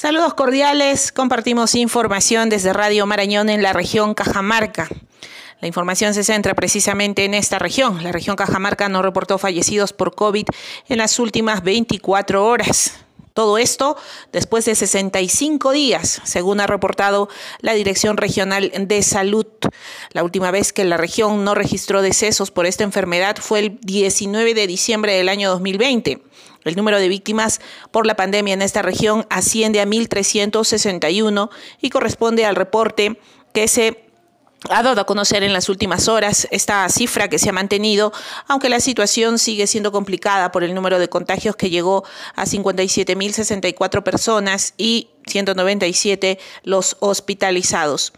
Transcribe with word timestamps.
Saludos 0.00 0.32
cordiales, 0.32 1.12
compartimos 1.12 1.74
información 1.74 2.48
desde 2.48 2.72
Radio 2.72 3.04
Marañón 3.04 3.50
en 3.50 3.62
la 3.62 3.74
región 3.74 4.14
Cajamarca. 4.14 4.88
La 5.60 5.68
información 5.68 6.14
se 6.14 6.24
centra 6.24 6.54
precisamente 6.54 7.26
en 7.26 7.34
esta 7.34 7.58
región. 7.58 8.02
La 8.02 8.10
región 8.10 8.34
Cajamarca 8.34 8.88
no 8.88 9.02
reportó 9.02 9.36
fallecidos 9.36 9.92
por 9.92 10.14
COVID 10.14 10.46
en 10.88 10.96
las 10.96 11.18
últimas 11.18 11.62
24 11.62 12.46
horas. 12.46 12.94
Todo 13.34 13.58
esto 13.58 13.96
después 14.32 14.64
de 14.64 14.74
65 14.74 15.70
días, 15.72 16.20
según 16.24 16.60
ha 16.60 16.66
reportado 16.66 17.28
la 17.60 17.74
Dirección 17.74 18.16
Regional 18.16 18.72
de 18.74 19.02
Salud. 19.02 19.46
La 20.12 20.24
última 20.24 20.50
vez 20.50 20.72
que 20.72 20.84
la 20.84 20.96
región 20.96 21.44
no 21.44 21.54
registró 21.54 22.02
decesos 22.02 22.50
por 22.50 22.66
esta 22.66 22.84
enfermedad 22.84 23.36
fue 23.40 23.60
el 23.60 23.78
19 23.80 24.54
de 24.54 24.66
diciembre 24.66 25.14
del 25.14 25.28
año 25.28 25.50
2020. 25.50 26.22
El 26.64 26.76
número 26.76 26.98
de 26.98 27.08
víctimas 27.08 27.60
por 27.90 28.04
la 28.04 28.16
pandemia 28.16 28.54
en 28.54 28.62
esta 28.62 28.82
región 28.82 29.26
asciende 29.30 29.80
a 29.80 29.86
1.361 29.86 31.50
y 31.80 31.90
corresponde 31.90 32.44
al 32.44 32.56
reporte 32.56 33.18
que 33.52 33.66
se 33.66 34.09
ha 34.68 34.82
dado 34.82 35.00
a 35.00 35.06
conocer 35.06 35.42
en 35.42 35.52
las 35.52 35.68
últimas 35.68 36.08
horas 36.08 36.46
esta 36.50 36.86
cifra 36.88 37.28
que 37.28 37.38
se 37.38 37.48
ha 37.48 37.52
mantenido, 37.52 38.12
aunque 38.46 38.68
la 38.68 38.80
situación 38.80 39.38
sigue 39.38 39.66
siendo 39.66 39.90
complicada 39.90 40.52
por 40.52 40.64
el 40.64 40.74
número 40.74 40.98
de 40.98 41.08
contagios 41.08 41.56
que 41.56 41.70
llegó 41.70 42.04
a 42.34 42.44
57.064 42.44 44.02
personas 44.02 44.74
y 44.76 45.08
197 45.26 46.38
los 46.64 46.96
hospitalizados. 47.00 48.12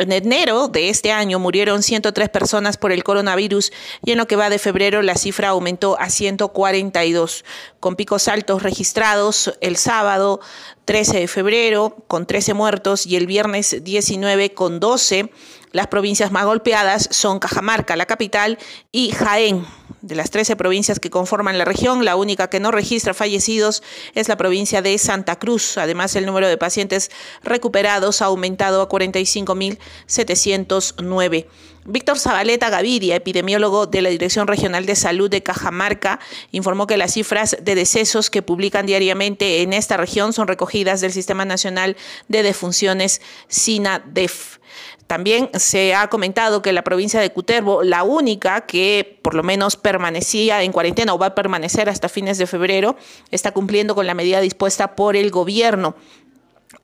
En 0.00 0.12
enero 0.12 0.68
de 0.68 0.90
este 0.90 1.10
año 1.10 1.40
murieron 1.40 1.82
103 1.82 2.28
personas 2.28 2.76
por 2.76 2.92
el 2.92 3.02
coronavirus 3.02 3.72
y 4.04 4.12
en 4.12 4.18
lo 4.18 4.28
que 4.28 4.36
va 4.36 4.48
de 4.48 4.60
febrero 4.60 5.02
la 5.02 5.16
cifra 5.16 5.48
aumentó 5.48 5.98
a 5.98 6.08
142, 6.08 7.44
con 7.80 7.96
picos 7.96 8.28
altos 8.28 8.62
registrados 8.62 9.54
el 9.60 9.76
sábado 9.76 10.38
13 10.84 11.18
de 11.18 11.26
febrero 11.26 11.96
con 12.06 12.26
13 12.26 12.54
muertos 12.54 13.06
y 13.06 13.16
el 13.16 13.26
viernes 13.26 13.82
19 13.82 14.54
con 14.54 14.78
12. 14.78 15.32
Las 15.72 15.88
provincias 15.88 16.32
más 16.32 16.44
golpeadas 16.44 17.08
son 17.10 17.38
Cajamarca, 17.38 17.96
la 17.96 18.06
capital, 18.06 18.58
y 18.92 19.12
Jaén. 19.12 19.66
De 20.00 20.14
las 20.14 20.30
13 20.30 20.54
provincias 20.54 21.00
que 21.00 21.10
conforman 21.10 21.58
la 21.58 21.64
región, 21.64 22.04
la 22.04 22.14
única 22.14 22.48
que 22.48 22.60
no 22.60 22.70
registra 22.70 23.14
fallecidos 23.14 23.82
es 24.14 24.28
la 24.28 24.36
provincia 24.36 24.80
de 24.80 24.96
Santa 24.96 25.40
Cruz. 25.40 25.76
Además, 25.76 26.14
el 26.14 26.24
número 26.24 26.46
de 26.46 26.56
pacientes 26.56 27.10
recuperados 27.42 28.22
ha 28.22 28.26
aumentado 28.26 28.80
a 28.80 28.88
45.709. 28.88 31.46
Víctor 31.84 32.18
Zabaleta 32.18 32.70
Gaviria, 32.70 33.16
epidemiólogo 33.16 33.86
de 33.86 34.02
la 34.02 34.10
Dirección 34.10 34.46
Regional 34.46 34.86
de 34.86 34.96
Salud 34.96 35.30
de 35.30 35.42
Cajamarca, 35.42 36.20
informó 36.52 36.86
que 36.86 36.96
las 36.96 37.14
cifras 37.14 37.56
de 37.62 37.74
decesos 37.74 38.30
que 38.30 38.42
publican 38.42 38.86
diariamente 38.86 39.62
en 39.62 39.72
esta 39.72 39.96
región 39.96 40.32
son 40.32 40.48
recogidas 40.48 41.00
del 41.00 41.12
Sistema 41.12 41.44
Nacional 41.44 41.96
de 42.28 42.42
Defunciones 42.42 43.20
SINADEF. 43.48 44.58
También 45.06 45.48
se 45.54 45.94
ha 45.94 46.08
comentado 46.08 46.60
que 46.60 46.74
la 46.74 46.84
provincia 46.84 47.18
de 47.20 47.32
Cutervo, 47.32 47.82
la 47.82 48.02
única 48.02 48.66
que 48.66 49.18
por 49.22 49.32
lo 49.32 49.42
menos 49.42 49.76
permanecía 49.76 50.62
en 50.62 50.72
cuarentena 50.72 51.14
o 51.14 51.18
va 51.18 51.26
a 51.26 51.34
permanecer 51.34 51.88
hasta 51.88 52.10
fines 52.10 52.36
de 52.36 52.46
febrero, 52.46 52.94
está 53.30 53.52
cumpliendo 53.52 53.94
con 53.94 54.06
la 54.06 54.12
medida 54.12 54.42
dispuesta 54.42 54.94
por 54.94 55.16
el 55.16 55.30
gobierno. 55.30 55.96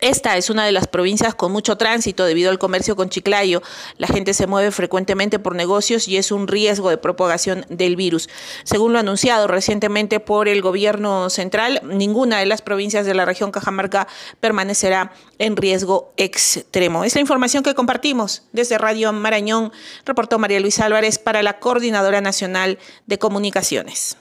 Esta 0.01 0.35
es 0.35 0.49
una 0.49 0.65
de 0.65 0.73
las 0.73 0.87
provincias 0.87 1.35
con 1.35 1.51
mucho 1.51 1.77
tránsito 1.77 2.25
debido 2.25 2.51
al 2.51 2.59
comercio 2.59 2.95
con 2.95 3.09
Chiclayo. 3.09 3.61
La 3.97 4.07
gente 4.07 4.33
se 4.33 4.45
mueve 4.45 4.71
frecuentemente 4.71 5.39
por 5.39 5.55
negocios 5.55 6.07
y 6.07 6.17
es 6.17 6.31
un 6.31 6.47
riesgo 6.47 6.89
de 6.89 6.97
propagación 6.97 7.65
del 7.69 7.95
virus. 7.95 8.29
Según 8.65 8.91
lo 8.91 8.99
anunciado 8.99 9.47
recientemente 9.47 10.19
por 10.19 10.49
el 10.49 10.61
gobierno 10.61 11.29
central, 11.29 11.81
ninguna 11.83 12.39
de 12.39 12.45
las 12.45 12.61
provincias 12.61 13.05
de 13.05 13.13
la 13.13 13.25
región 13.25 13.51
Cajamarca 13.51 14.07
permanecerá 14.41 15.13
en 15.39 15.55
riesgo 15.55 16.13
extremo. 16.17 17.05
Es 17.05 17.15
la 17.15 17.21
información 17.21 17.63
que 17.63 17.73
compartimos 17.73 18.43
desde 18.51 18.77
Radio 18.77 19.13
Marañón, 19.13 19.71
reportó 20.05 20.39
María 20.39 20.59
Luisa 20.59 20.85
Álvarez 20.85 21.19
para 21.19 21.41
la 21.41 21.59
Coordinadora 21.59 22.19
Nacional 22.19 22.79
de 23.05 23.17
Comunicaciones. 23.17 24.17